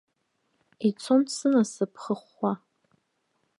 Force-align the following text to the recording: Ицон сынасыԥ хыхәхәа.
Ицон 0.87 1.21
сынасыԥ 1.35 1.93
хыхәхәа. 2.01 2.51